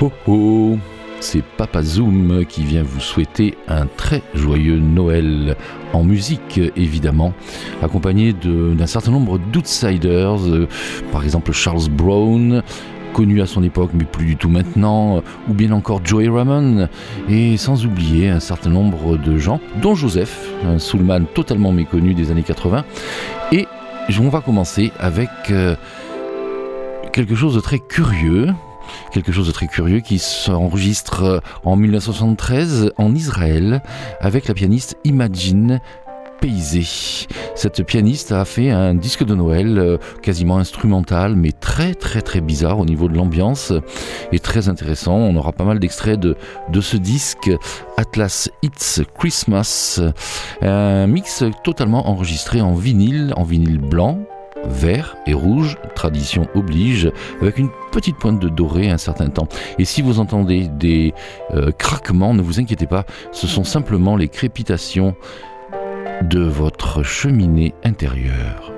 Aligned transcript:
Oh 0.00 0.12
oh. 0.28 0.78
C'est 1.20 1.42
Papa 1.42 1.82
Zoom 1.82 2.44
qui 2.46 2.62
vient 2.62 2.84
vous 2.84 3.00
souhaiter 3.00 3.58
un 3.66 3.86
très 3.86 4.22
joyeux 4.34 4.78
Noël. 4.78 5.56
En 5.92 6.04
musique 6.04 6.60
évidemment, 6.76 7.32
accompagné 7.82 8.32
d'un 8.32 8.86
certain 8.86 9.10
nombre 9.10 9.38
d'outsiders, 9.38 10.46
euh, 10.46 10.68
par 11.10 11.24
exemple 11.24 11.50
Charles 11.50 11.88
Brown, 11.90 12.62
connu 13.12 13.42
à 13.42 13.46
son 13.46 13.64
époque 13.64 13.90
mais 13.94 14.04
plus 14.04 14.26
du 14.26 14.36
tout 14.36 14.48
maintenant, 14.48 15.22
ou 15.48 15.54
bien 15.54 15.72
encore 15.72 16.00
Joey 16.04 16.28
Ramon, 16.28 16.88
et 17.28 17.56
sans 17.56 17.84
oublier 17.84 18.28
un 18.28 18.40
certain 18.40 18.70
nombre 18.70 19.16
de 19.16 19.38
gens, 19.38 19.60
dont 19.82 19.96
Joseph, 19.96 20.48
un 20.64 20.78
soulman 20.78 21.24
totalement 21.34 21.72
méconnu 21.72 22.14
des 22.14 22.30
années 22.30 22.44
80. 22.44 22.84
Et 23.50 23.66
on 24.20 24.28
va 24.28 24.40
commencer 24.40 24.92
avec 25.00 25.28
euh, 25.50 25.74
quelque 27.12 27.34
chose 27.34 27.56
de 27.56 27.60
très 27.60 27.80
curieux, 27.80 28.48
quelque 29.12 29.32
chose 29.32 29.46
de 29.46 29.52
très 29.52 29.66
curieux 29.66 30.00
qui 30.00 30.18
s'enregistre 30.18 31.22
euh, 31.22 31.40
en 31.64 31.76
1973 31.76 32.92
en 32.96 33.14
Israël 33.14 33.82
avec 34.20 34.48
la 34.48 34.54
pianiste 34.54 34.96
Imagine 35.04 35.80
Paisé. 36.40 36.86
Cette 37.56 37.82
pianiste 37.82 38.30
a 38.30 38.44
fait 38.44 38.70
un 38.70 38.94
disque 38.94 39.24
de 39.24 39.34
Noël 39.34 39.78
euh, 39.78 39.98
quasiment 40.22 40.58
instrumental, 40.58 41.34
mais 41.34 41.50
très 41.50 41.94
très 41.94 42.22
très 42.22 42.40
bizarre 42.40 42.78
au 42.78 42.84
niveau 42.84 43.08
de 43.08 43.16
l'ambiance 43.16 43.72
et 44.30 44.38
très 44.38 44.68
intéressant. 44.68 45.14
On 45.14 45.34
aura 45.34 45.52
pas 45.52 45.64
mal 45.64 45.80
d'extraits 45.80 46.20
de, 46.20 46.36
de 46.70 46.80
ce 46.80 46.96
disque 46.96 47.50
Atlas 47.96 48.50
It's 48.62 49.02
Christmas, 49.18 50.00
un 50.62 51.06
mix 51.08 51.42
totalement 51.64 52.08
enregistré 52.08 52.60
en 52.60 52.74
vinyle, 52.74 53.32
en 53.36 53.42
vinyle 53.42 53.78
blanc 53.78 54.18
vert 54.66 55.16
et 55.26 55.34
rouge, 55.34 55.76
tradition 55.94 56.48
oblige, 56.54 57.10
avec 57.40 57.58
une 57.58 57.70
petite 57.92 58.16
pointe 58.16 58.38
de 58.38 58.48
doré 58.48 58.90
un 58.90 58.98
certain 58.98 59.28
temps. 59.28 59.48
Et 59.78 59.84
si 59.84 60.02
vous 60.02 60.20
entendez 60.20 60.68
des 60.68 61.14
euh, 61.54 61.72
craquements, 61.72 62.34
ne 62.34 62.42
vous 62.42 62.60
inquiétez 62.60 62.86
pas, 62.86 63.04
ce 63.32 63.46
sont 63.46 63.64
simplement 63.64 64.16
les 64.16 64.28
crépitations 64.28 65.14
de 66.22 66.40
votre 66.40 67.02
cheminée 67.02 67.74
intérieure. 67.84 68.77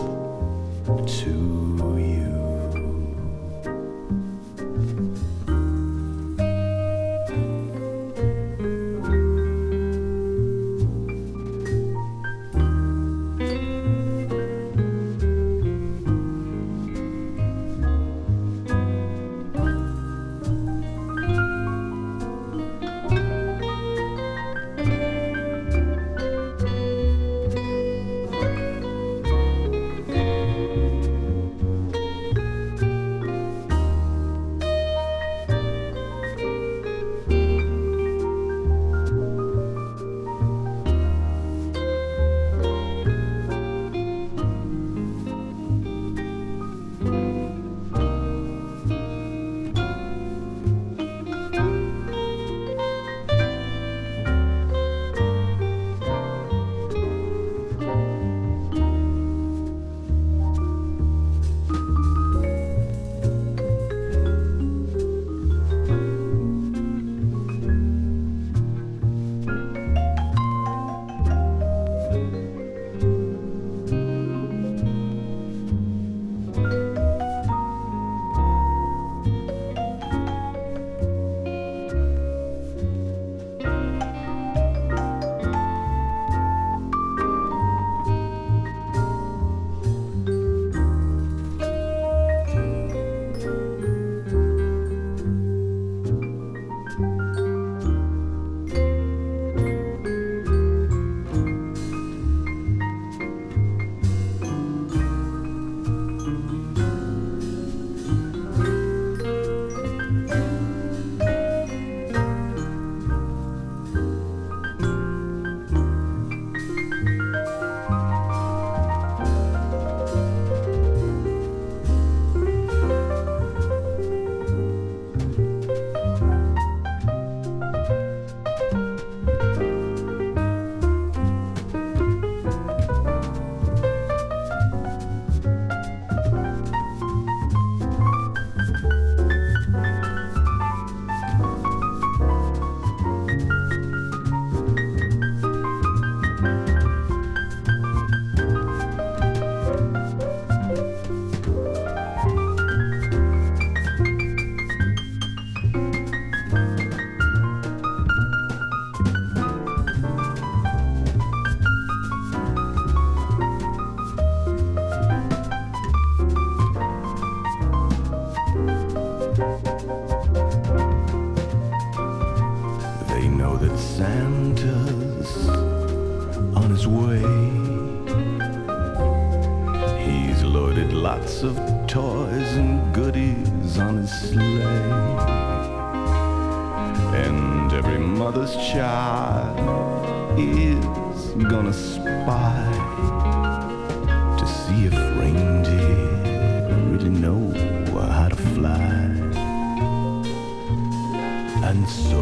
And 201.71 201.87
so 201.87 202.19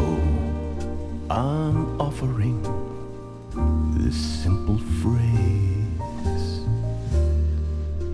I'm 1.28 2.00
offering 2.00 2.62
this 3.98 4.14
simple 4.14 4.78
phrase 5.02 6.60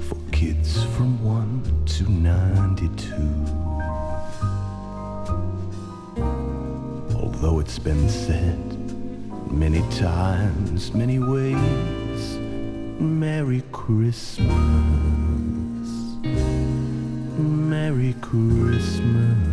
for 0.09 0.17
kids 0.33 0.85
from 0.97 1.23
1 1.23 1.85
to 1.85 2.11
92. 2.11 3.13
Although 7.17 7.61
it's 7.61 7.79
been 7.79 8.09
said 8.09 8.59
many 9.53 9.83
times, 9.91 10.95
many 10.95 11.19
ways, 11.19 12.39
Merry 12.99 13.63
Christmas. 13.73 14.49
Merry 17.39 18.15
Christmas 18.23 19.46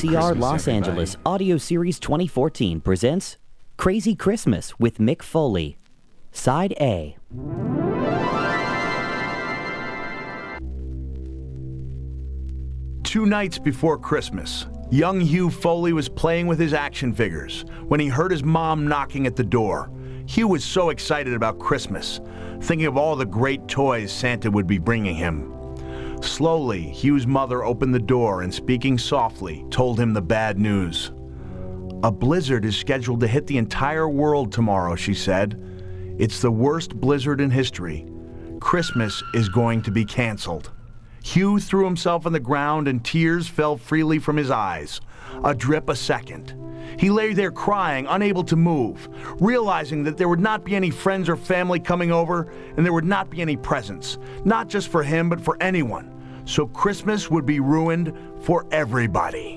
BCR 0.00 0.38
Los 0.38 0.66
everybody. 0.66 0.76
Angeles 0.76 1.16
Audio 1.26 1.58
Series 1.58 2.00
2014 2.00 2.80
presents 2.80 3.36
Crazy 3.76 4.14
Christmas 4.14 4.78
with 4.78 4.96
Mick 4.96 5.20
Foley. 5.20 5.76
Side 6.32 6.72
A. 6.80 7.18
Two 13.04 13.26
nights 13.26 13.58
before 13.58 13.98
Christmas, 13.98 14.64
young 14.90 15.20
Hugh 15.20 15.50
Foley 15.50 15.92
was 15.92 16.08
playing 16.08 16.46
with 16.46 16.58
his 16.58 16.72
action 16.72 17.12
figures 17.12 17.66
when 17.88 18.00
he 18.00 18.08
heard 18.08 18.30
his 18.30 18.42
mom 18.42 18.88
knocking 18.88 19.26
at 19.26 19.36
the 19.36 19.44
door. 19.44 19.90
Hugh 20.24 20.48
was 20.48 20.64
so 20.64 20.88
excited 20.88 21.34
about 21.34 21.58
Christmas, 21.58 22.22
thinking 22.62 22.86
of 22.86 22.96
all 22.96 23.16
the 23.16 23.26
great 23.26 23.68
toys 23.68 24.10
Santa 24.10 24.50
would 24.50 24.66
be 24.66 24.78
bringing 24.78 25.14
him. 25.14 25.59
Slowly, 26.22 26.90
Hugh's 26.90 27.26
mother 27.26 27.64
opened 27.64 27.94
the 27.94 27.98
door 27.98 28.42
and, 28.42 28.52
speaking 28.52 28.98
softly, 28.98 29.64
told 29.70 29.98
him 29.98 30.12
the 30.12 30.20
bad 30.20 30.58
news. 30.58 31.12
A 32.02 32.10
blizzard 32.10 32.64
is 32.64 32.76
scheduled 32.76 33.20
to 33.20 33.26
hit 33.26 33.46
the 33.46 33.58
entire 33.58 34.08
world 34.08 34.52
tomorrow, 34.52 34.96
she 34.96 35.14
said. 35.14 35.58
It's 36.18 36.40
the 36.40 36.50
worst 36.50 36.94
blizzard 36.94 37.40
in 37.40 37.50
history. 37.50 38.06
Christmas 38.60 39.22
is 39.34 39.48
going 39.48 39.82
to 39.82 39.90
be 39.90 40.04
canceled. 40.04 40.70
Hugh 41.22 41.58
threw 41.58 41.84
himself 41.84 42.26
on 42.26 42.32
the 42.32 42.40
ground 42.40 42.88
and 42.88 43.04
tears 43.04 43.48
fell 43.48 43.76
freely 43.76 44.18
from 44.18 44.36
his 44.36 44.50
eyes, 44.50 45.00
a 45.44 45.54
drip 45.54 45.88
a 45.88 45.96
second. 45.96 46.54
He 46.98 47.10
lay 47.10 47.32
there 47.32 47.50
crying, 47.50 48.06
unable 48.08 48.44
to 48.44 48.56
move, 48.56 49.08
realizing 49.40 50.04
that 50.04 50.16
there 50.16 50.28
would 50.28 50.40
not 50.40 50.64
be 50.64 50.76
any 50.76 50.90
friends 50.90 51.28
or 51.28 51.36
family 51.36 51.80
coming 51.80 52.10
over, 52.10 52.52
and 52.76 52.84
there 52.84 52.92
would 52.92 53.04
not 53.04 53.30
be 53.30 53.40
any 53.40 53.56
presents, 53.56 54.18
not 54.44 54.68
just 54.68 54.88
for 54.88 55.02
him, 55.02 55.28
but 55.28 55.40
for 55.40 55.56
anyone. 55.60 56.12
So 56.44 56.66
Christmas 56.66 57.30
would 57.30 57.46
be 57.46 57.60
ruined 57.60 58.16
for 58.42 58.66
everybody. 58.70 59.56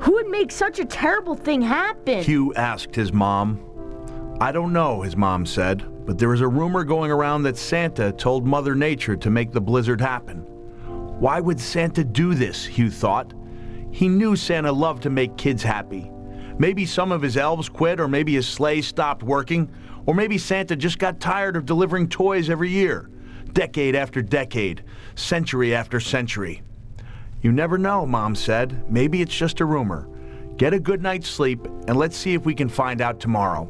Who 0.00 0.12
would 0.12 0.28
make 0.28 0.50
such 0.50 0.78
a 0.78 0.84
terrible 0.84 1.34
thing 1.34 1.62
happen? 1.62 2.22
Hugh 2.22 2.52
asked 2.54 2.94
his 2.94 3.12
mom. 3.12 3.60
I 4.40 4.52
don't 4.52 4.72
know, 4.72 5.02
his 5.02 5.16
mom 5.16 5.46
said 5.46 5.84
but 6.04 6.18
there 6.18 6.34
is 6.34 6.40
a 6.40 6.48
rumor 6.48 6.84
going 6.84 7.10
around 7.10 7.42
that 7.44 7.56
Santa 7.56 8.12
told 8.12 8.46
Mother 8.46 8.74
Nature 8.74 9.16
to 9.16 9.30
make 9.30 9.52
the 9.52 9.60
blizzard 9.60 10.00
happen. 10.00 10.38
Why 11.18 11.40
would 11.40 11.60
Santa 11.60 12.04
do 12.04 12.34
this, 12.34 12.64
Hugh 12.64 12.90
thought. 12.90 13.32
He 13.94 14.08
knew 14.08 14.34
Santa 14.34 14.72
loved 14.72 15.04
to 15.04 15.10
make 15.10 15.36
kids 15.36 15.62
happy. 15.62 16.10
Maybe 16.58 16.84
some 16.84 17.12
of 17.12 17.22
his 17.22 17.36
elves 17.36 17.68
quit, 17.68 18.00
or 18.00 18.08
maybe 18.08 18.34
his 18.34 18.48
sleigh 18.48 18.82
stopped 18.82 19.22
working, 19.22 19.70
or 20.04 20.14
maybe 20.14 20.36
Santa 20.36 20.74
just 20.74 20.98
got 20.98 21.20
tired 21.20 21.54
of 21.54 21.64
delivering 21.64 22.08
toys 22.08 22.50
every 22.50 22.70
year, 22.70 23.08
decade 23.52 23.94
after 23.94 24.20
decade, 24.20 24.82
century 25.14 25.76
after 25.76 26.00
century. 26.00 26.60
You 27.40 27.52
never 27.52 27.78
know, 27.78 28.04
Mom 28.04 28.34
said. 28.34 28.90
Maybe 28.90 29.22
it's 29.22 29.36
just 29.36 29.60
a 29.60 29.64
rumor. 29.64 30.08
Get 30.56 30.74
a 30.74 30.80
good 30.80 31.00
night's 31.00 31.28
sleep, 31.28 31.64
and 31.86 31.96
let's 31.96 32.16
see 32.16 32.34
if 32.34 32.44
we 32.44 32.52
can 32.52 32.68
find 32.68 33.00
out 33.00 33.20
tomorrow. 33.20 33.64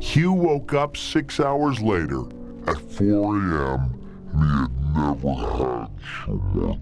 Hugh 0.00 0.32
woke 0.32 0.74
up 0.74 0.96
six 0.96 1.40
hours 1.40 1.80
later 1.80 2.22
at 2.68 2.78
4 2.78 3.36
a.m. 3.36 3.98
and 4.32 4.44
he 4.44 4.46
had 4.60 4.77
never 4.94 5.34
had 5.34 5.88
so 6.26 6.32
much 6.54 6.78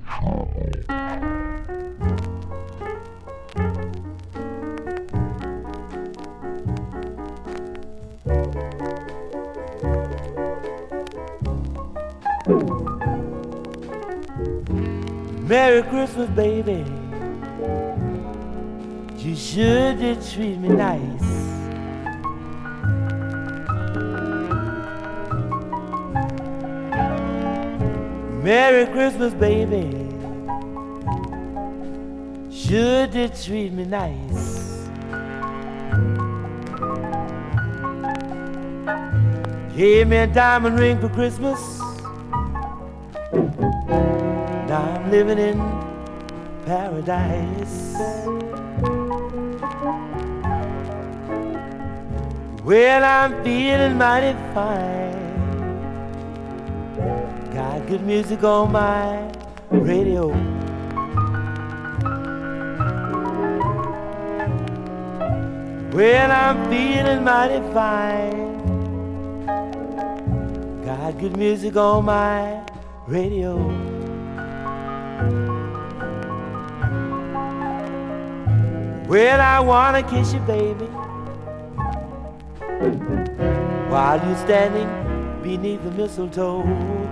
Merry 15.48 15.82
Christmas, 15.84 16.28
baby. 16.30 16.84
You 19.18 19.36
should 19.36 19.98
treat 20.30 20.58
me 20.58 20.68
nice. 20.68 21.36
Merry 28.46 28.86
Christmas, 28.86 29.34
baby. 29.34 29.90
Should 32.48 33.12
you 33.12 33.28
treat 33.28 33.72
me 33.72 33.84
nice? 33.84 34.86
Gave 39.76 40.06
me 40.06 40.18
a 40.18 40.28
diamond 40.28 40.78
ring 40.78 41.00
for 41.00 41.08
Christmas. 41.08 41.58
Now 44.68 44.94
I'm 44.94 45.10
living 45.10 45.38
in 45.38 45.58
paradise. 46.66 47.96
Well, 52.62 53.02
I'm 53.02 53.42
feeling 53.42 53.98
mighty 53.98 54.38
fine 54.54 55.25
good 57.87 58.02
music 58.02 58.43
on 58.43 58.73
my 58.73 59.31
radio. 59.71 60.26
Well, 65.93 66.33
I'm 66.33 66.69
feeling 66.69 67.23
mighty 67.23 67.61
fine. 67.73 68.57
Got 70.85 71.19
good 71.21 71.37
music 71.37 71.76
on 71.76 72.07
my 72.07 72.61
radio. 73.07 73.57
Well, 79.07 79.40
I 79.40 79.61
wanna 79.61 80.02
kiss 80.02 80.33
you, 80.33 80.40
baby, 80.40 80.87
while 83.88 84.26
you're 84.26 84.37
standing 84.38 84.88
beneath 85.40 85.85
the 85.85 85.93
mistletoe. 85.93 87.05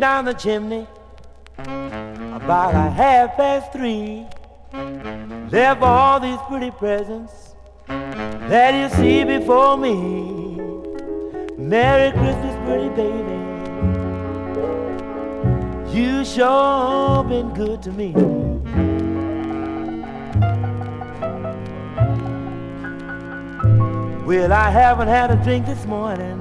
Down 0.00 0.24
the 0.24 0.32
chimney 0.32 0.86
about 1.58 2.74
a 2.74 2.90
half 2.90 3.36
past 3.36 3.70
three. 3.70 4.24
Left 5.52 5.82
all 5.82 6.18
these 6.18 6.38
pretty 6.48 6.70
presents 6.70 7.54
that 7.86 8.72
you 8.72 8.88
see 8.96 9.24
before 9.24 9.76
me. 9.76 10.58
Merry 11.58 12.12
Christmas, 12.12 12.56
pretty 12.64 12.88
baby. 12.96 13.36
You 15.94 16.24
sure 16.24 17.22
been 17.24 17.52
good 17.52 17.82
to 17.82 17.92
me. 17.92 18.12
Well, 24.24 24.52
I 24.52 24.70
haven't 24.70 25.08
had 25.08 25.30
a 25.30 25.36
drink 25.44 25.66
this 25.66 25.84
morning. 25.84 26.38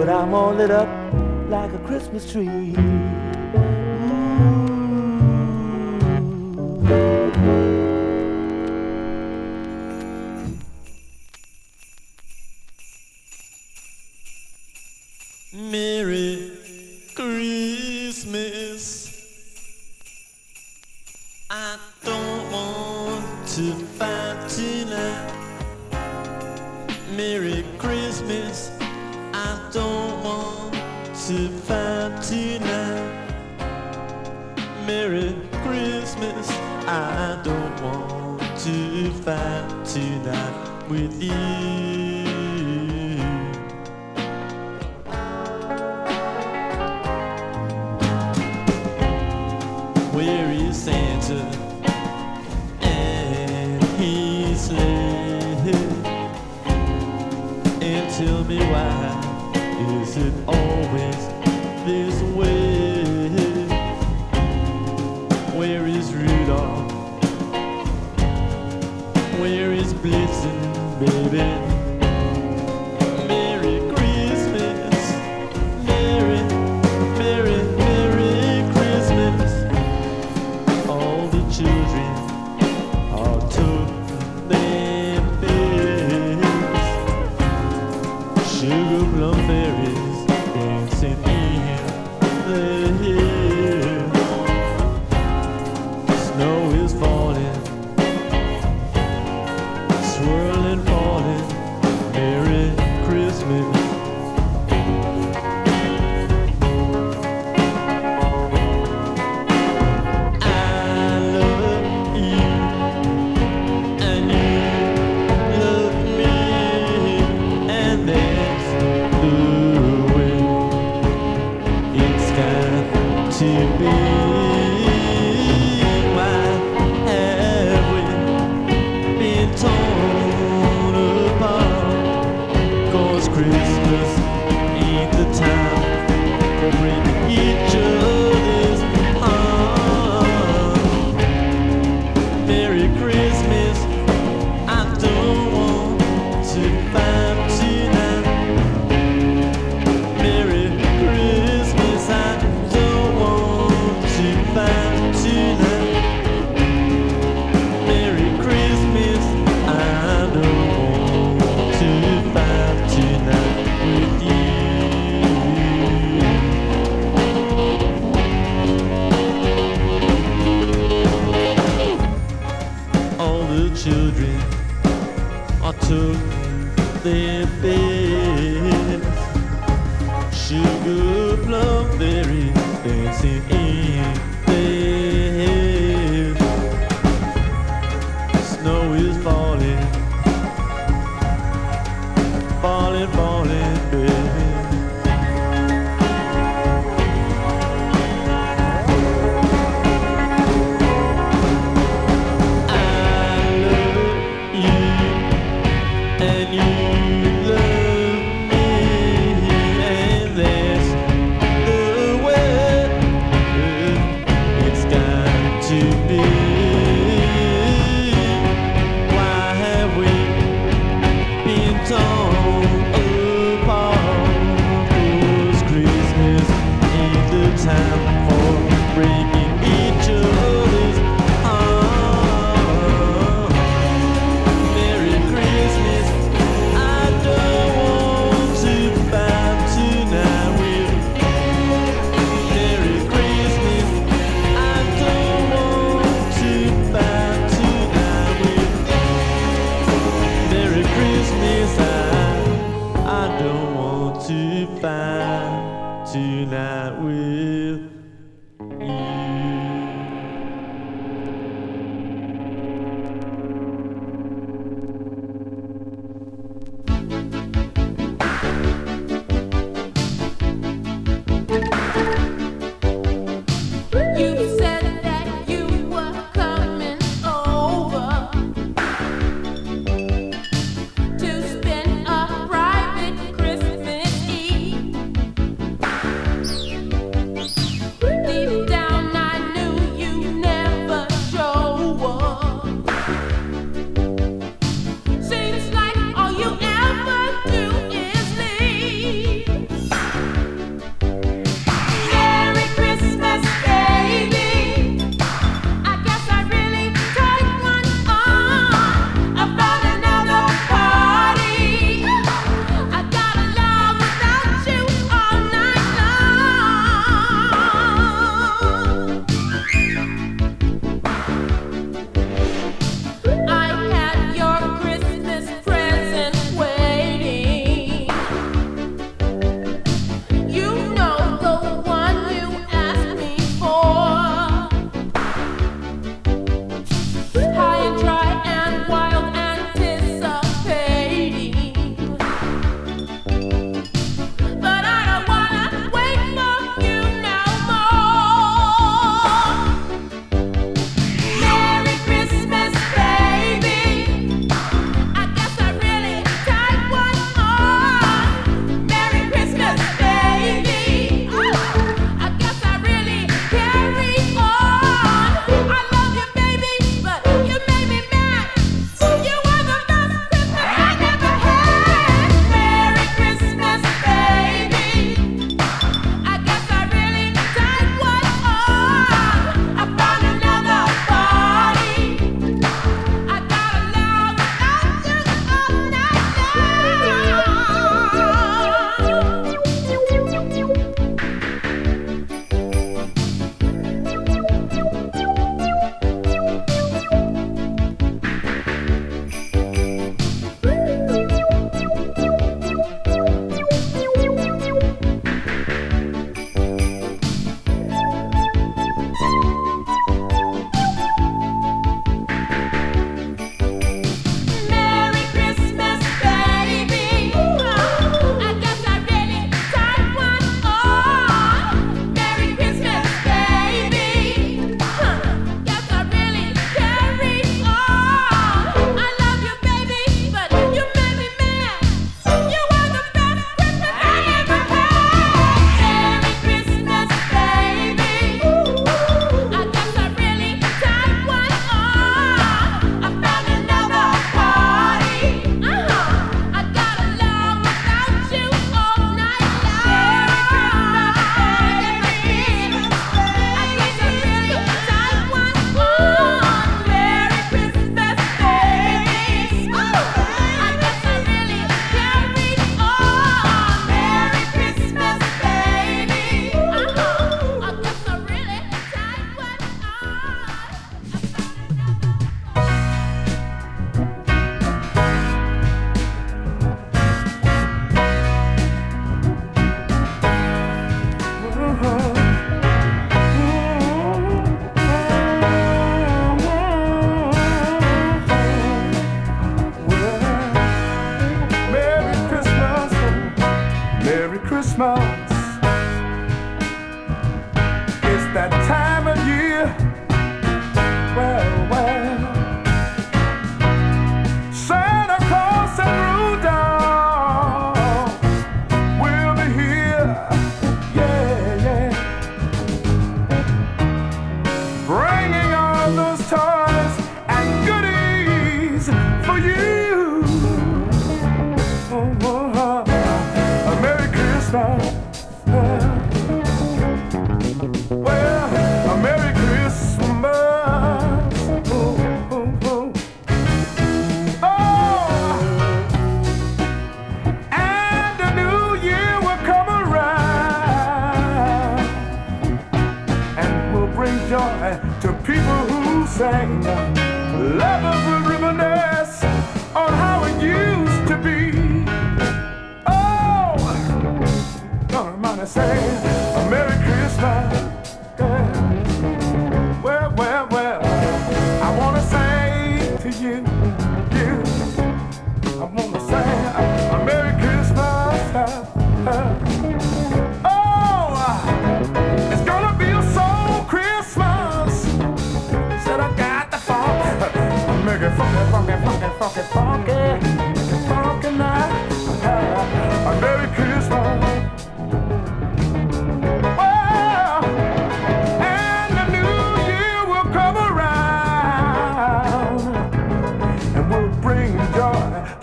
But 0.00 0.08
I'm 0.08 0.32
all 0.32 0.54
lit 0.54 0.70
up 0.70 0.88
like 1.50 1.70
a 1.74 1.78
Christmas 1.80 2.32
tree. 2.32 2.72
Merry 15.52 16.52
Christmas. 17.14 18.86
I 21.50 21.78
don't 22.02 22.50
want 22.50 23.46
to 23.48 23.74
fight 23.98 24.48
tonight. 24.48 25.34
Merry 27.14 27.62
Christmas 27.76 28.70
don't 29.72 30.24
want 30.24 30.74
to 30.74 31.48
fight 31.48 32.22
tonight. 32.22 33.26
Merry 34.84 35.36
Christmas, 35.62 36.50
I 36.86 37.40
don't 37.44 37.82
want 37.82 38.40
to 38.60 39.10
fight 39.22 39.84
tonight 39.86 40.88
with 40.88 41.22
you. 41.22 42.09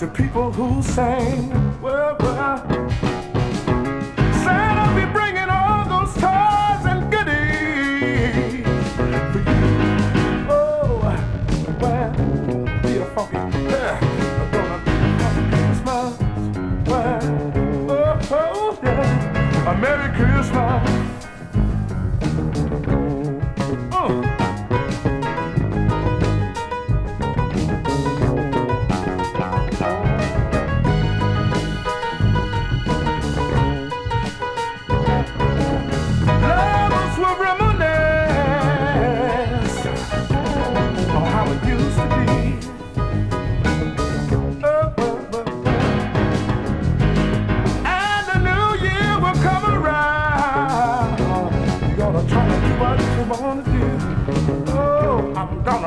the 0.08 0.24
people 0.24 0.52
who 0.52 0.82
sang. 0.82 1.82
Well, 1.82 2.16
well. 2.20 2.67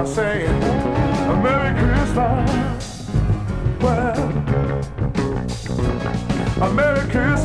I 0.01 0.05
say 0.07 0.47
a 0.47 1.43
Merry 1.43 1.79
Christmas. 1.79 3.11
Well, 3.83 4.19
a 6.63 6.73
Merry 6.73 7.01
Christmas. 7.11 7.40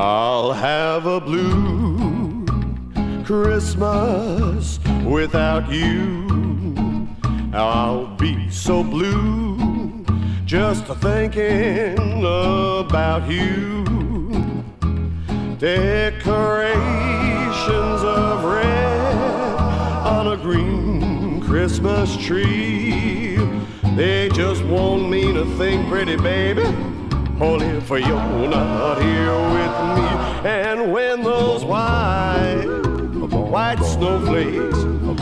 I'll 0.00 0.52
have 0.52 1.06
a 1.06 1.20
blue 1.20 2.44
Christmas 3.24 4.80
without 5.04 5.70
you. 5.70 7.06
I'll 7.52 8.08
be 8.16 8.50
so 8.50 8.82
blue 8.82 10.04
just 10.44 10.86
thinking 10.86 12.24
about 12.24 13.30
you. 13.30 13.84
Decorations 15.60 18.02
of 18.02 18.44
red 18.44 19.11
on 20.22 20.34
a 20.34 20.36
green 20.36 21.40
Christmas 21.40 22.16
tree. 22.16 23.34
They 23.96 24.28
just 24.28 24.64
won't 24.66 25.10
mean 25.10 25.36
a 25.36 25.44
thing, 25.56 25.88
pretty 25.88 26.14
baby. 26.14 26.62
Only 27.40 27.80
for 27.80 27.98
you're 27.98 28.46
not 28.46 29.02
here 29.02 29.34
with 29.56 29.74
me. 29.96 30.48
And 30.48 30.92
when 30.92 31.24
those 31.24 31.64
white, 31.64 32.66
white 33.32 33.82
snowflakes 33.82 34.78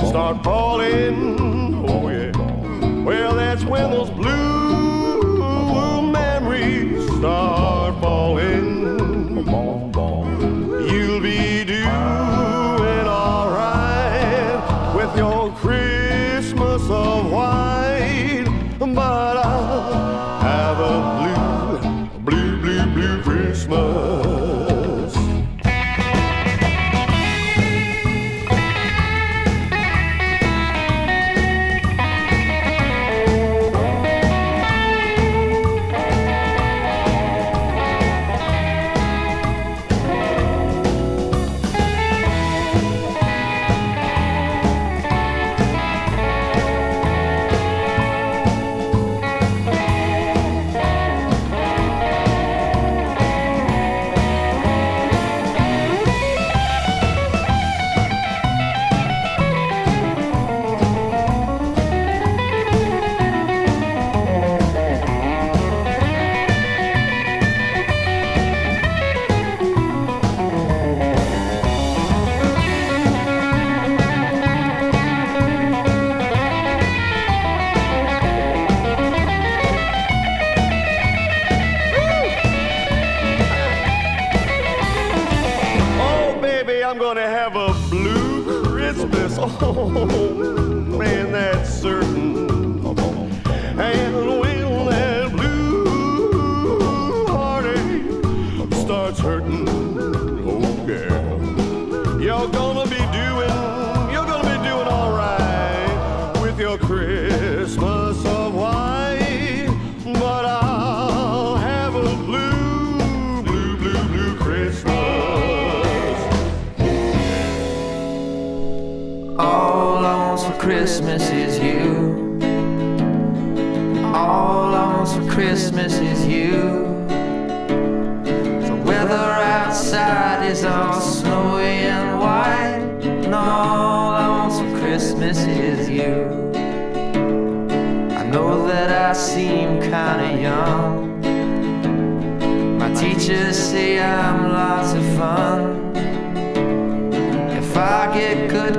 start 0.06 0.44
falling, 0.44 1.88
oh 1.88 2.08
yeah. 2.10 3.02
Well, 3.02 3.36
that's 3.36 3.64
when 3.64 3.90
those 3.90 4.10
blue 4.10 4.69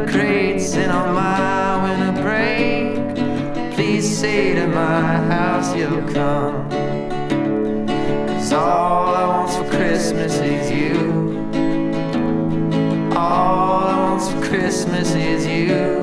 grades 0.08 0.74
and 0.76 0.92
on 0.92 1.14
my 1.14 1.84
winter 1.84 2.22
break, 2.22 3.76
please 3.76 4.18
say 4.18 4.54
to 4.56 4.68
my 4.68 5.18
house 5.34 5.76
you'll 5.76 6.02
come. 6.14 6.70
Cause 8.28 8.54
all 8.54 9.16
I 9.16 9.28
want 9.28 9.52
for 9.52 9.70
Christmas 9.76 10.38
is 10.40 10.72
you. 10.72 11.52
All 13.16 13.84
I 13.88 13.98
want 14.10 14.22
for 14.24 14.48
Christmas 14.48 15.14
is 15.14 15.46
you. 15.46 16.01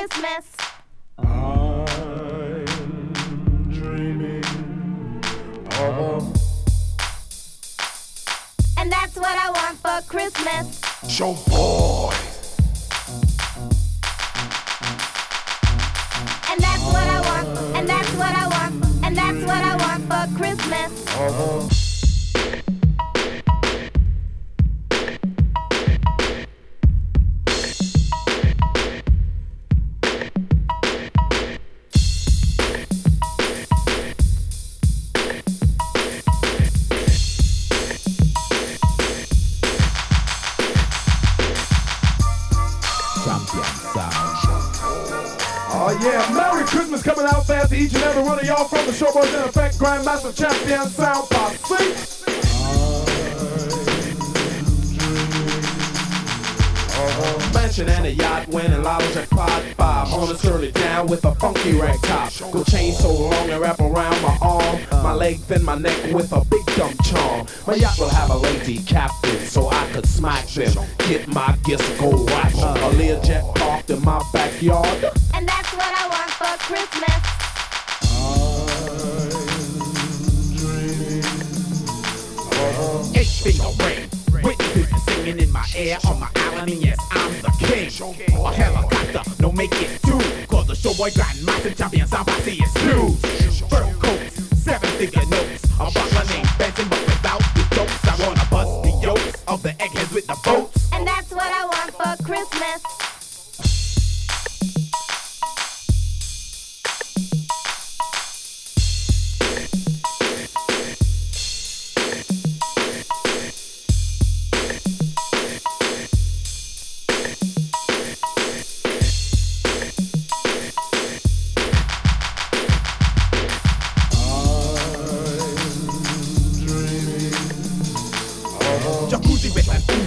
Want 0.00 0.08
for 0.08 0.16
Christmas. 0.16 0.56
And 8.78 8.90
that's 8.90 9.16
what 9.16 9.36
I 9.38 9.50
want 9.50 9.78
for 9.78 10.08
Christmas. 10.08 10.80
Show 11.08 11.34
boy. 11.48 12.14
And 16.50 16.60
that's 16.60 16.84
what 16.84 17.06
I 17.06 17.20
want, 17.20 17.76
and 17.76 17.88
that's 17.88 18.12
what 18.14 18.34
I 18.34 18.48
want, 18.48 19.04
and 19.04 19.16
that's 19.16 19.44
what 19.44 19.62
I 19.62 19.76
want 19.76 20.02
for 20.04 20.38
Christmas. 20.38 21.04
Oh 21.10 21.79
Grandmaster 50.20 50.36
Champion 50.36 50.86
Sound 50.88 51.28
Posse. 51.30 51.74
Uh-huh. 57.02 57.54
Mansion 57.54 57.88
and 57.88 58.06
a 58.06 58.10
yacht, 58.12 58.48
winning 58.48 58.82
lotto 58.82 59.10
jackpot 59.12 59.62
five. 59.76 60.12
On 60.12 60.30
a 60.30 60.36
turn 60.36 60.70
down 60.72 61.06
with 61.06 61.24
a 61.24 61.34
funky 61.36 61.72
rag 61.72 62.00
top. 62.02 62.32
Go 62.52 62.62
chain 62.64 62.92
so 62.92 63.10
long 63.12 63.50
and 63.50 63.60
wrap 63.60 63.80
around 63.80 64.20
my 64.22 64.36
arm. 64.42 64.80
My 65.02 65.14
leg 65.14 65.38
then 65.48 65.64
my 65.64 65.76
neck 65.76 66.12
with 66.12 66.32
a 66.32 66.44
big 66.44 66.66
dumb 66.76 66.94
charm. 67.04 67.46
My 67.66 67.74
yacht 67.74 67.98
will 67.98 68.10
have 68.10 68.30
a 68.30 68.36
lady 68.36 68.78
captain 68.78 69.38
so 69.46 69.68
I 69.68 69.86
could 69.92 70.06
smack 70.06 70.46
them. 70.48 70.74
Get 70.98 71.28
my 71.28 71.56
gifts, 71.64 71.88
go 71.98 72.10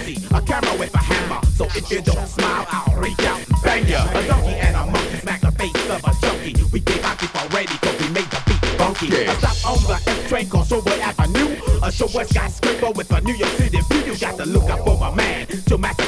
Uzi, 0.04 0.36
a 0.36 0.40
camera 0.42 0.76
with 0.78 0.94
a 0.94 0.98
hammer. 0.98 1.40
So 1.56 1.64
if 1.66 1.90
you 1.90 2.00
don't 2.02 2.26
smile, 2.26 2.66
I'll 2.70 3.00
reach 3.00 3.18
out 3.20 3.38
and 3.38 3.62
bang 3.62 3.86
ya. 3.86 4.06
A 4.10 4.26
donkey 4.26 4.54
and 4.60 4.76
a 4.76 4.86
monkey 4.86 5.16
smack 5.16 5.40
the 5.40 5.52
face 5.52 5.90
of 5.90 6.04
a 6.04 6.12
junkie. 6.20 6.54
We 6.72 6.80
get 6.80 7.04
active 7.04 7.34
already 7.36 7.76
cause 7.78 7.98
we 8.00 8.08
made 8.12 8.30
the 8.30 8.42
beat 8.46 8.64
funky. 8.78 9.08
A 9.14 9.34
stop 9.36 9.72
on 9.72 9.82
the 9.84 10.10
F 10.10 10.28
train 10.28 10.48
called 10.48 10.66
Showboy 10.66 10.98
Avenue. 11.00 11.54
A 11.82 11.88
Showboy 11.88 12.26
skyscraper 12.26 12.90
with 12.92 13.10
a 13.12 13.20
New 13.22 13.34
York 13.34 13.50
City 13.52 13.80
view. 13.80 14.12
You 14.12 14.18
got 14.18 14.36
to 14.38 14.44
to 14.44 14.50
look 14.50 14.68
out 14.70 14.84
for 14.84 14.98
my 14.98 15.14
man, 15.14 15.46
Joe 15.66 15.78
Master 15.78 16.04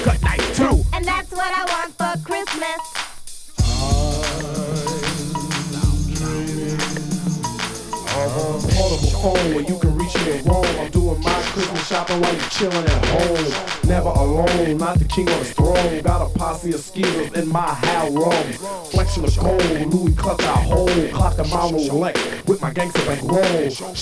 phone 9.27 9.55
where 9.55 9.65
you 9.65 9.77
can 9.79 9.97
reach 9.99 10.15
me 10.25 10.39
at 10.39 10.45
Rome. 10.45 10.65
I'm 10.79 10.91
doing 10.91 11.21
my 11.21 11.41
Christmas 11.53 11.89
shopping 11.89 12.21
while 12.21 12.33
you're 12.33 12.51
chilling 12.51 12.87
at 12.87 13.05
home. 13.07 13.89
Never 13.89 14.09
alone, 14.09 14.79
not 14.79 14.99
the 14.99 15.05
king 15.05 15.29
on 15.29 15.39
the 15.41 15.45
throne. 15.45 16.01
Got 16.03 16.31
a 16.31 16.39
posse 16.39 16.73
of 16.73 16.81
skeezers 16.81 17.33
in 17.33 17.49
my 17.49 17.67
Room. 18.11 18.53
Flexing 18.93 19.25
the 19.25 19.33
gold, 19.41 19.93
Louis 19.93 20.15
clutch 20.15 20.43
our 20.45 20.59
hole. 20.59 21.09
Clock 21.09 21.37
the 21.37 21.45
mile 21.45 21.73
Rolex 21.73 22.47
with 22.47 22.63
my 22.63 22.71
gangster 22.73 23.05
bankroll. 23.07 23.43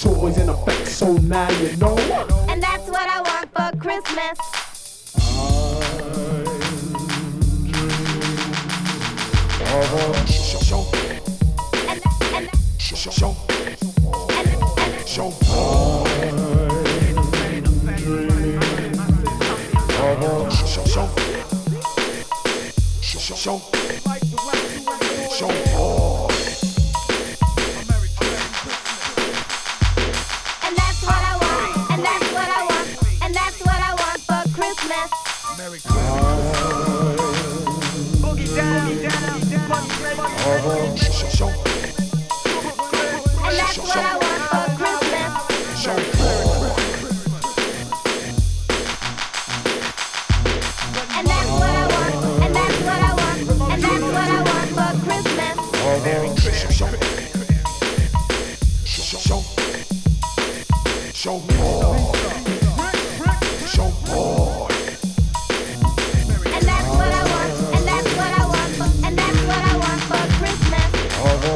Showboys 0.01 0.39
in 0.39 0.49
effect, 0.51 0.89
so 0.89 1.15
now 1.17 1.51
you 1.61 1.75
know. 1.77 1.97
And 2.51 2.63
that's 2.63 2.87
what 2.89 3.09
I 3.09 3.21
want 3.31 3.49
for 3.55 3.79
Christmas. 3.79 4.39
Show, 10.65 10.85
And, 11.89 12.01
and, 12.35 12.51
show, 12.79 12.97
show, 12.97 13.11
and, 13.11 13.15
show. 13.15 13.54
Show, 15.15 15.31
show, 23.21 23.37
show. 23.37 23.74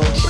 Christmas. 0.01 0.28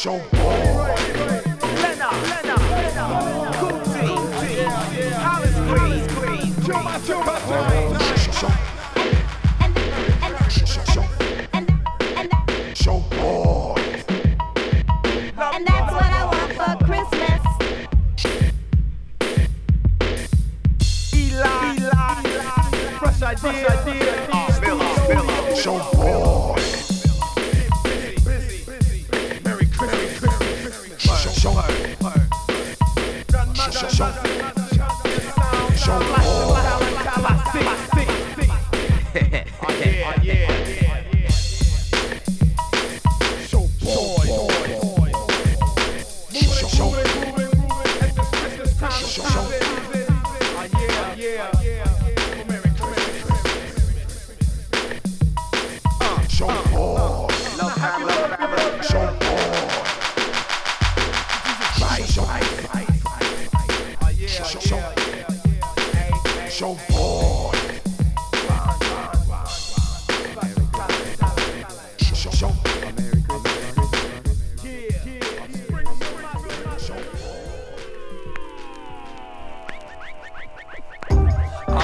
Show, 0.00 0.39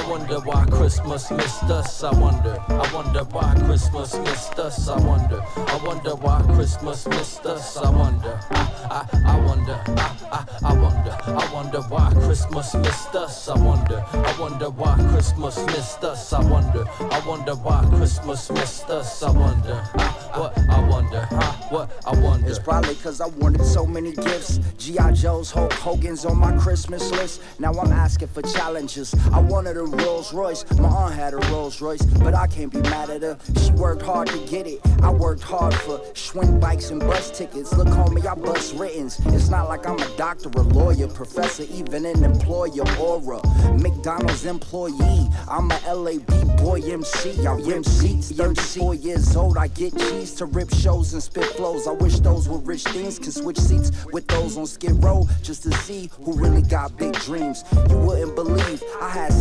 I 0.06 0.08
wonder 0.08 0.38
why 0.38 0.64
Christmas 0.66 1.32
missed 1.32 1.64
us. 1.64 2.04
I 2.04 2.12
wonder. 2.16 2.56
I 2.68 2.94
wonder 2.94 3.24
why 3.24 3.56
Christmas 3.64 4.16
missed 4.16 4.56
us. 4.56 4.88
I 4.88 5.00
wonder. 5.00 5.42
I 5.56 5.80
wonder 5.84 6.14
why 6.14 6.42
Christmas 6.54 7.08
missed 7.08 7.44
us. 7.44 7.76
I 7.76 7.90
wonder. 7.90 8.38
I, 8.50 9.04
I, 9.12 9.32
I 9.32 9.40
wonder. 9.44 9.82
I, 9.88 10.16
I, 10.30 10.58
I 10.62 10.80
wonder. 10.80 11.16
I 11.26 11.52
wonder 11.52 11.80
why 11.88 12.12
Christmas 12.12 12.72
missed 12.76 13.16
us. 13.16 13.48
I 13.48 13.58
wonder. 13.58 14.04
I 14.12 14.40
wonder 14.40 14.70
why 14.70 14.94
Christmas 15.10 15.66
missed 15.66 16.04
us. 16.04 16.32
I 16.32 16.40
wonder. 16.50 16.84
I 17.00 17.20
wonder 17.26 17.56
why 17.56 17.84
Christmas 17.96 18.48
missed 18.52 18.88
us. 18.88 19.24
I 19.24 19.30
wonder. 19.32 19.82
I, 19.94 20.38
what? 20.38 20.58
I 20.70 20.88
wonder. 20.88 21.26
I, 21.32 21.44
what? 21.70 21.90
I 22.06 22.12
wonder. 22.20 22.48
It's 22.48 22.60
probably 22.60 22.94
cause 22.94 23.20
I 23.20 23.26
wanted 23.26 23.64
so 23.64 23.84
many 23.84 24.12
gifts. 24.12 24.60
G.I. 24.78 25.12
Joe's, 25.12 25.50
Hulk 25.50 25.72
Hogan's 25.72 26.24
on 26.24 26.38
my 26.38 26.56
Christmas 26.58 27.10
list. 27.10 27.42
Now 27.58 27.72
I'm 27.72 27.90
asking 27.90 28.28
for 28.28 28.42
challenges. 28.42 29.12
I 29.32 29.40
wanted 29.40 29.76
a 29.76 29.95
Rolls 29.96 30.32
Royce. 30.32 30.64
My 30.78 30.88
aunt 30.88 31.14
had 31.14 31.34
a 31.34 31.38
Rolls 31.52 31.80
Royce, 31.80 32.02
but 32.24 32.34
I 32.34 32.46
can't 32.46 32.72
be 32.72 32.80
mad 32.80 33.10
at 33.10 33.22
her. 33.22 33.38
She 33.62 33.72
worked 33.72 34.02
hard 34.02 34.28
to 34.28 34.38
get 34.46 34.66
it. 34.66 34.80
I 35.02 35.10
worked 35.10 35.42
hard 35.42 35.74
for 35.74 36.00
swing 36.14 36.58
bikes 36.58 36.90
and 36.90 37.00
bus 37.00 37.36
tickets. 37.36 37.72
Look, 37.76 37.88
homie, 37.88 38.26
I 38.26 38.34
bust 38.34 38.74
writtens. 38.74 39.20
It's 39.26 39.48
not 39.48 39.68
like 39.68 39.86
I'm 39.86 39.98
a 39.98 40.16
doctor, 40.16 40.48
a 40.48 40.62
lawyer, 40.62 41.08
professor, 41.08 41.64
even 41.64 42.06
an 42.06 42.24
employer 42.24 42.84
or 42.98 43.20
a 43.34 43.72
McDonald's 43.74 44.44
employee. 44.46 45.28
I'm 45.48 45.70
a 45.70 45.94
LAB 45.94 46.56
boy 46.58 46.80
MC. 46.82 47.46
I 47.46 47.54
rip 47.54 47.84
seats, 47.84 48.32
34 48.32 48.94
years 48.94 49.36
old. 49.36 49.56
I 49.56 49.68
get 49.68 49.96
cheese 49.98 50.34
to 50.34 50.46
rip 50.46 50.72
shows 50.74 51.12
and 51.12 51.22
spit 51.22 51.44
flows. 51.56 51.86
I 51.86 51.92
wish 51.92 52.18
those 52.20 52.48
were 52.48 52.58
rich 52.58 52.84
things 52.84 53.18
can 53.18 53.32
switch 53.32 53.58
seats 53.58 53.90
with 54.12 54.26
those 54.28 54.56
on 54.56 54.66
Skid 54.66 55.02
Row 55.02 55.28
just 55.42 55.62
to 55.64 55.72
see 55.72 56.10
who 56.22 56.32
really 56.32 56.62
got 56.62 56.96
big 56.96 57.14
dreams. 57.20 57.64
You 57.88 57.98
wouldn't 57.98 58.34
believe 58.34 58.82
I 59.00 59.08
had 59.08 59.32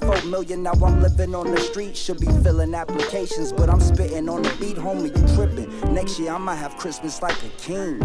6.4 0.00 0.30
million. 0.30 0.62
Now 0.62 0.72
I'm 0.72 1.00
living 1.00 1.34
on 1.34 1.50
the 1.50 1.60
street. 1.60 1.96
Should 1.96 2.20
be 2.20 2.26
filling 2.42 2.74
applications, 2.74 3.52
but 3.52 3.68
I'm 3.68 3.80
spitting 3.80 4.28
on 4.28 4.42
the 4.42 4.54
beat, 4.60 4.76
homie. 4.76 5.16
You 5.16 5.36
tripping? 5.36 5.94
Next 5.94 6.18
year 6.18 6.32
I 6.32 6.38
might 6.38 6.56
have 6.56 6.76
Christmas 6.76 7.22
like 7.22 7.42
a 7.42 7.48
king. 7.58 7.98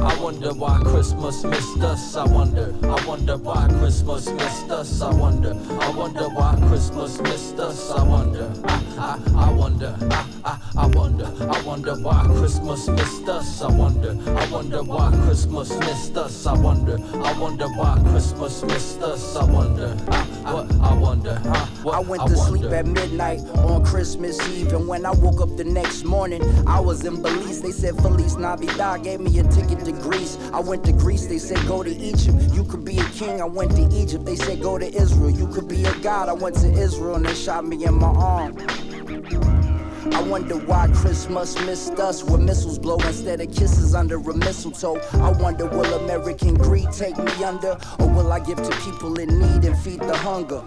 I 0.00 0.20
wonder 0.20 0.52
why 0.54 0.78
Christmas 0.84 1.44
missed 1.44 1.82
us. 1.82 2.16
I 2.16 2.24
wonder. 2.24 2.74
I 2.82 3.06
wonder 3.06 3.36
why 3.36 3.68
Christmas 3.78 4.30
missed 4.30 4.70
us. 4.70 5.00
I 5.00 5.12
wonder. 5.12 5.54
I 5.80 5.90
wonder 5.90 6.28
why 6.28 6.56
Christmas 6.68 7.20
missed 7.20 7.58
us. 7.58 7.90
I 7.90 8.02
wonder. 8.04 8.52
I, 8.64 8.84
I, 8.98 9.48
I 9.48 9.52
wonder. 9.52 9.96
I, 10.10 10.26
I, 10.44 10.58
I 10.76 10.86
wonder. 10.86 11.26
I 11.40 11.62
wonder 11.62 11.94
why 11.96 12.24
Christmas 12.36 12.88
missed 12.88 13.28
us. 13.28 13.62
I 13.62 13.70
wonder. 13.70 14.16
I 14.26 14.50
wonder 14.50 14.82
why 14.82 15.10
Christmas 15.24 15.76
missed 15.80 16.16
us. 16.16 16.46
I 16.46 16.54
wonder. 16.54 16.96
I 17.14 17.38
wonder 17.38 17.66
why 17.68 18.00
Christmas 18.10 18.62
missed 18.62 19.02
us. 19.02 19.36
I 19.36 19.44
wonder. 19.44 19.96
I, 20.08 20.54
what? 20.54 20.72
I 20.80 20.94
wonder. 20.94 21.34
What? 21.82 21.94
I 21.94 22.00
went 22.00 22.26
to 22.28 22.36
sleep 22.36 22.70
at 22.70 22.86
midnight 22.86 23.40
on 23.56 23.84
Christmas 23.84 24.38
Eve, 24.48 24.72
and 24.72 24.86
when 24.86 25.04
I 25.04 25.10
woke 25.10 25.40
up 25.40 25.56
the 25.56 25.64
next 25.64 26.04
morning, 26.04 26.42
I 26.66 26.78
was 26.80 27.04
in 27.04 27.20
Belize. 27.20 27.60
They 27.60 27.72
said 27.72 27.96
Feliz 27.96 28.36
Navidad, 28.36 29.02
gave 29.02 29.20
me 29.20 29.38
a 29.38 29.42
ticket 29.44 29.87
to 29.88 30.02
Greece. 30.02 30.38
I 30.52 30.60
went 30.60 30.84
to 30.84 30.92
Greece, 30.92 31.26
they 31.26 31.38
said 31.38 31.66
go 31.66 31.82
to 31.82 31.90
Egypt, 31.90 32.36
you 32.52 32.64
could 32.64 32.84
be 32.84 32.98
a 32.98 33.04
king. 33.10 33.40
I 33.40 33.44
went 33.44 33.72
to 33.76 33.82
Egypt, 33.94 34.24
they 34.24 34.36
said 34.36 34.60
go 34.60 34.78
to 34.78 34.86
Israel, 34.86 35.30
you 35.30 35.48
could 35.48 35.68
be 35.68 35.84
a 35.84 35.94
god. 35.98 36.28
I 36.28 36.34
went 36.34 36.56
to 36.56 36.70
Israel 36.70 37.16
and 37.16 37.24
they 37.24 37.34
shot 37.34 37.64
me 37.64 37.84
in 37.84 37.94
my 37.94 38.08
arm. 38.08 38.56
I 40.12 40.22
wonder 40.22 40.56
why 40.56 40.88
Christmas 40.94 41.58
missed 41.64 41.98
us 41.98 42.22
with 42.24 42.40
missiles 42.40 42.78
blow 42.78 42.98
instead 42.98 43.40
of 43.40 43.52
kisses 43.54 43.94
under 43.94 44.16
a 44.16 44.34
mistletoe. 44.34 44.98
I 45.14 45.30
wonder 45.30 45.66
will 45.66 45.94
American 45.94 46.54
greed 46.54 46.90
take 46.92 47.16
me 47.18 47.44
under, 47.44 47.78
or 47.98 48.08
will 48.08 48.32
I 48.32 48.40
give 48.40 48.56
to 48.56 48.76
people 48.82 49.18
in 49.18 49.28
need 49.38 49.64
and 49.64 49.78
feed 49.78 50.00
the 50.00 50.16
hunger? 50.16 50.62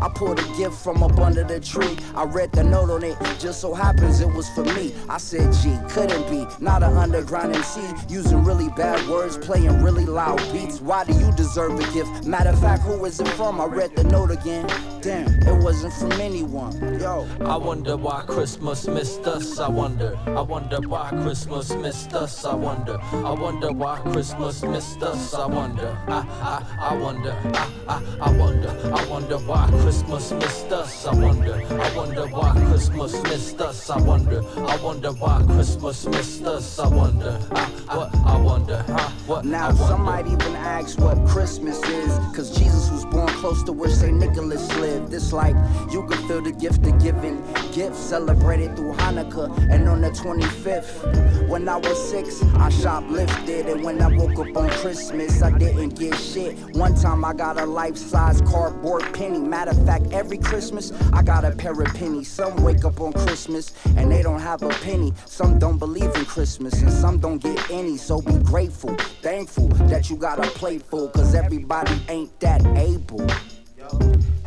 I 0.00 0.08
pulled 0.14 0.38
a 0.38 0.56
gift 0.56 0.76
from 0.76 1.02
up 1.02 1.18
under 1.18 1.44
the 1.44 1.60
tree. 1.60 1.96
I 2.14 2.24
read 2.24 2.52
the 2.52 2.64
note 2.64 2.90
on 2.90 3.04
it, 3.04 3.16
just 3.38 3.60
so 3.60 3.74
happens 3.74 4.20
it 4.20 4.32
was 4.32 4.48
for 4.50 4.64
me. 4.64 4.94
I 5.08 5.18
said, 5.18 5.52
gee, 5.62 5.76
couldn't 5.90 6.28
be. 6.30 6.46
Not 6.62 6.82
an 6.82 6.96
underground 6.96 7.54
MC 7.54 7.82
using 8.08 8.42
really 8.42 8.70
bad 8.70 9.06
words, 9.08 9.36
playing 9.36 9.82
really 9.82 10.06
loud 10.06 10.40
beats. 10.52 10.80
Why 10.80 11.04
do 11.04 11.12
you 11.12 11.30
deserve 11.32 11.78
a 11.78 11.92
gift? 11.92 12.24
Matter 12.26 12.50
of 12.50 12.60
fact, 12.60 12.82
who 12.82 13.04
is 13.04 13.20
it 13.20 13.28
from? 13.28 13.60
I 13.60 13.66
read 13.66 13.94
the 13.94 14.04
note 14.04 14.30
again. 14.30 14.66
Damn, 15.02 15.28
it 15.46 15.62
wasn't 15.62 15.92
from 15.94 16.12
anyone. 16.12 16.72
Yo. 17.00 17.26
I 17.44 17.56
wonder 17.56 17.96
why 17.96 18.22
Christmas 18.26 18.79
missed 18.88 19.26
us. 19.26 19.58
I 19.58 19.68
wonder. 19.68 20.18
I 20.26 20.40
wonder 20.40 20.80
why 20.80 21.10
Christmas 21.22 21.70
missed 21.74 22.14
us. 22.14 22.44
I 22.44 22.54
wonder. 22.54 22.98
I 23.12 23.32
wonder 23.32 23.72
why 23.72 23.98
Christmas 24.00 24.62
missed 24.62 25.02
us. 25.02 25.34
I 25.34 25.46
wonder. 25.46 25.96
I 26.08 26.18
I 26.18 26.90
I 26.90 26.96
wonder. 26.96 27.36
I 27.54 27.68
I 27.88 28.02
I 28.20 28.36
wonder. 28.38 28.70
I 28.94 29.06
wonder 29.06 29.38
why 29.38 29.68
Christmas 29.82 30.32
missed 30.32 30.72
us. 30.72 31.06
I 31.06 31.14
wonder. 31.14 31.54
I 31.70 31.96
wonder 31.96 32.26
why 32.28 32.52
Christmas 32.68 33.22
missed 33.24 33.60
us. 33.60 33.90
I 33.90 33.98
wonder. 34.00 34.42
I 34.56 34.76
wonder 34.82 35.12
why 35.12 35.42
Christmas 35.46 36.06
missed 36.06 36.44
us. 36.44 36.78
I 36.78 36.88
wonder. 36.88 37.38
I 37.52 37.96
what? 37.96 38.14
I 38.24 38.36
wonder. 38.36 38.84
Huh? 38.88 39.10
What? 39.26 39.44
Now 39.44 39.68
I 39.68 39.72
wonder. 39.72 39.84
some 39.86 40.02
might 40.02 40.26
even 40.26 40.54
ask 40.56 40.98
what 40.98 41.18
Christmas 41.26 41.82
is, 41.84 42.12
cause 42.34 42.56
Jesus 42.56 42.90
was 42.90 43.04
born 43.06 43.28
close 43.28 43.62
to 43.64 43.72
where 43.72 43.90
St. 43.90 44.16
Nicholas 44.16 44.68
lived. 44.76 45.12
It's 45.12 45.32
like 45.32 45.56
you 45.92 46.06
can 46.06 46.26
feel 46.28 46.42
the 46.42 46.52
gift 46.52 46.86
of 46.86 47.00
giving 47.02 47.42
gifts 47.72 47.98
celebrated 47.98 48.69
through 48.76 48.92
Hanukkah. 48.94 49.56
And 49.70 49.88
on 49.88 50.00
the 50.00 50.10
25th, 50.10 51.48
when 51.48 51.68
I 51.68 51.76
was 51.76 52.10
six, 52.10 52.42
I 52.54 52.70
shoplifted. 52.70 53.70
And 53.70 53.84
when 53.84 54.00
I 54.00 54.08
woke 54.08 54.38
up 54.38 54.56
on 54.56 54.70
Christmas, 54.70 55.42
I 55.42 55.56
didn't 55.56 55.90
get 55.90 56.14
shit. 56.14 56.58
One 56.76 56.94
time 56.94 57.24
I 57.24 57.32
got 57.32 57.58
a 57.58 57.66
life-size 57.66 58.40
cardboard 58.42 59.12
penny. 59.14 59.38
Matter 59.38 59.72
of 59.72 59.86
fact, 59.86 60.06
every 60.12 60.38
Christmas 60.38 60.92
I 61.12 61.22
got 61.22 61.44
a 61.44 61.52
pair 61.52 61.72
of 61.72 61.94
pennies. 61.94 62.28
Some 62.28 62.56
wake 62.62 62.84
up 62.84 63.00
on 63.00 63.12
Christmas 63.12 63.72
and 63.96 64.10
they 64.10 64.22
don't 64.22 64.40
have 64.40 64.62
a 64.62 64.68
penny. 64.68 65.12
Some 65.26 65.58
don't 65.58 65.78
believe 65.78 66.14
in 66.14 66.24
Christmas 66.24 66.80
and 66.82 66.92
some 66.92 67.18
don't 67.18 67.42
get 67.42 67.70
any. 67.70 67.96
So 67.96 68.20
be 68.20 68.36
grateful, 68.38 68.94
thankful 69.22 69.68
that 69.88 70.10
you 70.10 70.16
got 70.16 70.38
a 70.38 70.48
plate 70.50 70.82
full, 70.82 71.08
cause 71.08 71.34
everybody 71.34 72.00
ain't 72.08 72.38
that 72.40 72.64
able. 72.76 73.26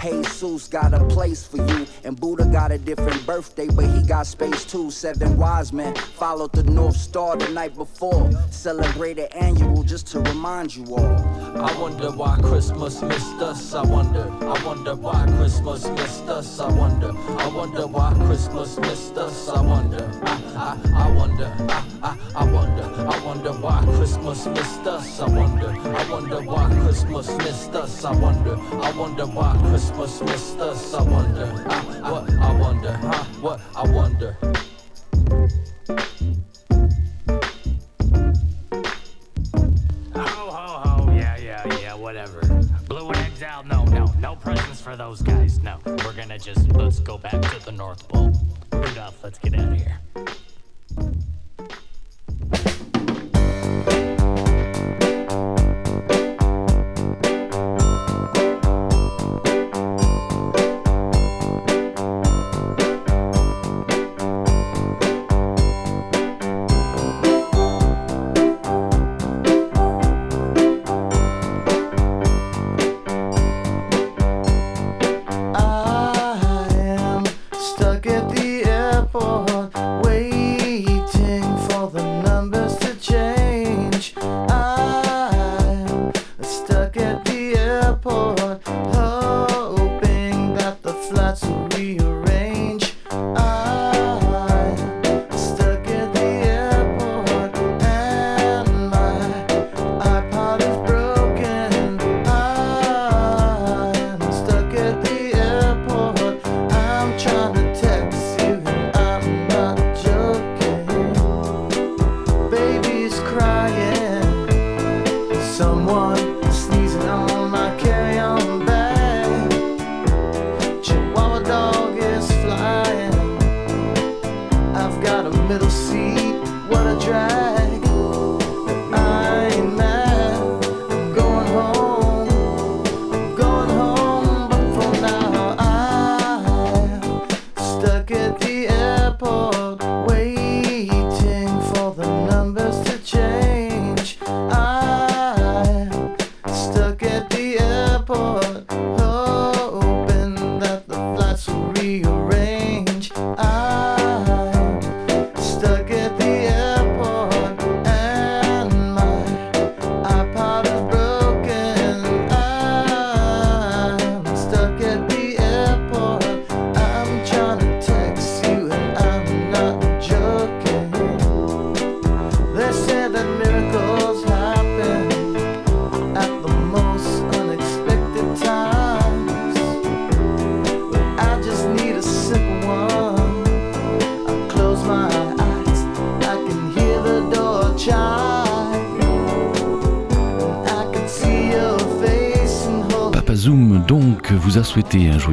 Jesus 0.03 0.67
got 0.67 0.93
a 0.93 1.03
place 1.05 1.47
for 1.47 1.57
you, 1.57 1.87
and 2.03 2.19
Buddha 2.19 2.45
got 2.45 2.71
a 2.73 2.77
different 2.77 3.25
birthday, 3.25 3.67
but 3.67 3.85
he 3.85 4.03
got 4.03 4.27
space 4.27 4.65
too. 4.65 4.91
Seven 4.91 5.37
wise 5.37 5.71
men 5.71 5.95
followed 5.95 6.51
the 6.51 6.63
North 6.63 6.97
Star 6.97 7.37
the 7.37 7.47
night 7.49 7.73
before, 7.75 8.29
celebrated 8.51 9.33
annual 9.33 9.83
just 9.83 10.07
to 10.07 10.19
remind 10.19 10.75
you 10.75 10.83
all. 10.95 11.17
I 11.57 11.73
wonder 11.79 12.11
why 12.11 12.37
Christmas 12.41 13.01
missed 13.01 13.41
us. 13.41 13.73
I 13.73 13.83
wonder. 13.83 14.29
I 14.41 14.65
wonder 14.65 14.95
why 14.95 15.25
Christmas 15.37 15.87
missed 15.87 16.27
us. 16.27 16.59
I 16.59 16.69
wonder. 16.69 17.11
I 17.15 17.47
wonder 17.47 17.87
why 17.87 18.13
Christmas 18.25 18.77
missed 18.79 19.17
us. 19.17 19.47
I 19.47 19.61
wonder. 19.61 20.11
I 20.23 20.43
I, 20.55 20.77
I 20.95 21.15
wonder. 21.15 21.55
I, 21.69 21.83
I 22.03 22.17
I 22.35 22.51
wonder. 22.51 22.83
I 22.83 23.25
wonder 23.25 23.51
why 23.53 23.83
Christmas 23.95 24.45
missed 24.47 24.85
us. 24.87 25.19
I 25.19 25.29
wonder. 25.29 25.69
I 25.69 26.11
wonder 26.11 26.41
why 26.41 26.69
Christmas 26.81 27.27
missed 27.37 27.73
us. 27.75 28.03
I 28.03 28.11
wonder. 28.19 28.57
I 28.57 28.91
wonder 28.97 29.25
why 29.25 29.57
Christmas 29.69 29.92
missed 29.97 30.59
us. 30.59 30.93
I 30.93 31.03
wonder. 31.03 31.45
I, 31.67 32.11
what? 32.11 32.29
I 32.31 32.53
wonder. 32.59 32.93
Huh? 32.93 33.23
What? 33.41 33.61
I 33.75 33.91
wonder. 33.91 34.37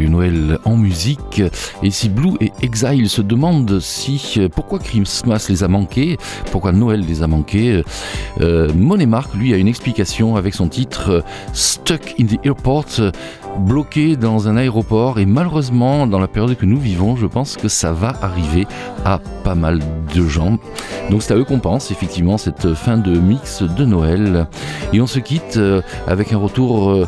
Noël 0.09 0.59
en 0.65 0.77
musique. 0.77 1.43
Et 1.83 1.91
si 1.91 2.09
Blue 2.09 2.35
et 2.41 2.53
Exile 2.63 3.09
se 3.09 3.23
demandent 3.23 3.81
si 3.81 4.41
pourquoi 4.55 4.79
Christmas 4.79 5.47
les 5.49 5.63
a 5.63 5.69
manqués, 5.69 6.19
pourquoi 6.51 6.73
Noël 6.73 7.01
les 7.07 7.23
a 7.23 7.27
manqués, 7.27 7.83
euh, 8.41 8.73
Monet 8.75 9.07
Mark 9.07 9.35
lui 9.35 9.53
a 9.55 9.57
une 9.57 9.69
explication 9.69 10.37
avec 10.37 10.55
son 10.55 10.69
titre 10.69 11.11
euh, 11.11 11.21
Stuck 11.53 12.15
in 12.21 12.27
the 12.27 12.45
Airport 12.45 13.13
bloqué 13.59 14.17
dans 14.17 14.49
un 14.49 14.57
aéroport. 14.57 15.19
Et 15.19 15.27
malheureusement 15.27 16.07
dans 16.07 16.19
la 16.19 16.29
période 16.29 16.57
que 16.57 16.67
nous 16.67 16.79
vivons 16.79 17.17
je 17.17 17.27
pense 17.27 17.57
que 17.57 17.69
ça 17.69 17.93
va 17.93 18.15
arriver 18.23 18.67
à 19.05 19.19
pas 19.45 19.55
mal 19.55 19.81
de 20.15 20.27
gens. 20.27 20.59
Donc 21.11 21.23
c'est 21.23 21.35
à 21.35 21.37
eux 21.37 21.45
qu'on 21.45 21.59
pense 21.59 21.91
effectivement 21.91 22.39
cette 22.39 22.75
fin 22.75 22.97
de 22.97 23.19
mix 23.19 23.63
de 23.63 23.85
Noël. 23.85 24.47
Et 24.93 25.01
on 25.01 25.07
se 25.07 25.19
quitte 25.19 25.57
euh, 25.57 25.83
avec 26.07 26.33
un 26.33 26.39
retour 26.39 26.91
euh, 26.91 27.07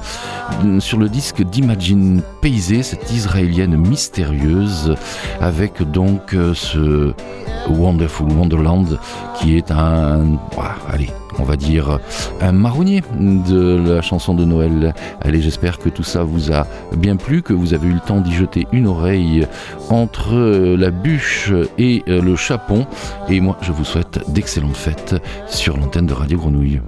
sur 0.81 0.99
le 0.99 1.09
disque 1.09 1.43
d'Imagine 1.43 2.23
Paysé 2.41 2.83
cette 2.83 3.13
israélienne 3.13 3.77
mystérieuse 3.77 4.95
avec 5.41 5.83
donc 5.83 6.35
euh, 6.35 6.55
ce 6.55 7.13
Wonderful 7.69 8.31
Wonderland 8.33 8.99
qui 9.39 9.57
est 9.57 9.71
un 9.71 10.39
on 11.39 11.45
va 11.45 11.57
dire 11.57 11.99
un 12.41 12.53
marronnier 12.53 13.03
de 13.19 13.77
la 13.87 14.03
chanson 14.03 14.35
de 14.35 14.45
Noël. 14.45 14.95
Allez, 15.21 15.41
j'espère 15.41 15.79
que 15.79 15.89
tout 15.89 16.03
ça 16.03 16.23
vous 16.23 16.53
a 16.53 16.67
bien 16.97 17.17
plu, 17.17 17.43
que 17.43 17.53
vous 17.53 17.75
avez 17.75 17.89
eu 17.89 17.93
le 17.93 18.01
temps 18.01 18.21
d'y 18.21 18.33
jeter 18.33 18.67
une 18.73 18.87
oreille 18.87 19.47
entre 19.91 20.35
la 20.77 20.91
bûche 20.91 21.53
et 21.79 22.03
le 22.07 22.37
chapon. 22.37 22.87
Et 23.29 23.41
moi, 23.41 23.57
je 23.63 23.73
vous 23.73 23.85
souhaite 23.85 24.21
d'excellentes 24.31 24.77
fêtes 24.77 25.15
sur 25.47 25.77
l'antenne 25.77 26.07
de 26.07 26.15
Radio 26.15 26.39
Grenouille. 26.39 26.81